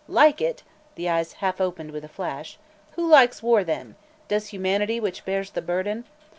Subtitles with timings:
[0.07, 0.63] "Like it?"
[0.95, 2.57] the eyes half opened with a flash.
[2.93, 3.97] "Who likes war, then?
[4.29, 6.05] Does humanity, which bears the burden?